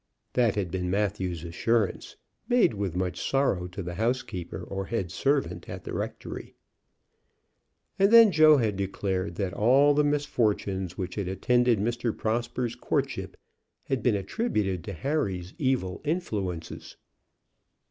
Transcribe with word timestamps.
That 0.33 0.55
had 0.55 0.71
been 0.71 0.89
Matthew's 0.89 1.43
assurance, 1.43 2.15
made 2.49 2.73
with 2.73 2.95
much 2.95 3.19
sorrow 3.21 3.67
to 3.67 3.83
the 3.83 3.93
house 3.93 4.23
keeper, 4.23 4.63
or 4.63 4.87
head 4.87 5.11
servant, 5.11 5.69
at 5.69 5.83
the 5.83 5.93
rectory. 5.93 6.55
And 7.99 8.09
then 8.11 8.31
Joe 8.31 8.57
had 8.57 8.75
declared 8.77 9.35
that 9.35 9.53
all 9.53 9.93
the 9.93 10.03
misfortunes 10.03 10.97
which 10.97 11.13
had 11.13 11.27
attended 11.27 11.77
Mr. 11.77 12.17
Prosper's 12.17 12.73
courtship 12.73 13.37
had 13.83 14.01
been 14.01 14.15
attributed 14.15 14.83
to 14.85 14.93
Harry's 14.93 15.53
evil 15.59 16.01
influences. 16.03 16.97